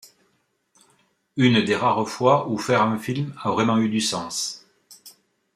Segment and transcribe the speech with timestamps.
[1.37, 4.65] Une des rares fois où faire un film a vraiment eu du sens.